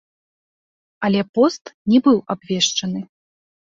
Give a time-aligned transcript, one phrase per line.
[1.09, 1.63] Але пост
[1.93, 2.99] не быў абвешчаны.